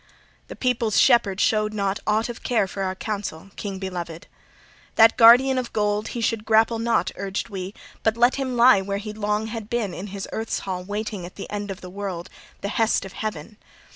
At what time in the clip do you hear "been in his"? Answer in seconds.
9.69-10.27